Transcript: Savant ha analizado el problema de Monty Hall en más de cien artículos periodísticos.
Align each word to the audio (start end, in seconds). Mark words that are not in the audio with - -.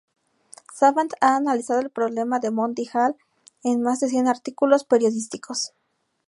Savant 0.75 1.11
ha 1.21 1.35
analizado 1.35 1.79
el 1.79 1.91
problema 1.91 2.39
de 2.39 2.49
Monty 2.49 2.89
Hall 2.91 3.15
en 3.63 3.83
más 3.83 3.99
de 3.99 4.07
cien 4.09 4.27
artículos 4.27 4.83
periodísticos. 4.83 5.73